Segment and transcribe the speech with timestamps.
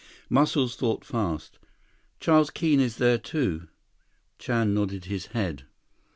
[0.31, 1.59] Muscles thought fast.
[2.19, 3.67] "Charles Keene is there, too?"
[4.39, 5.65] 164 Chan nodded his head.